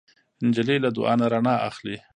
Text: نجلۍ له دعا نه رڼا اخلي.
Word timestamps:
نجلۍ 0.47 0.77
له 0.83 0.89
دعا 0.97 1.13
نه 1.21 1.25
رڼا 1.33 1.55
اخلي. 1.69 1.97